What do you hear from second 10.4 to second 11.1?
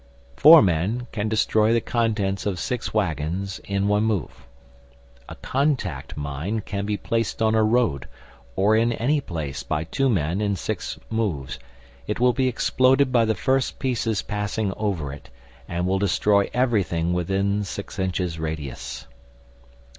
in six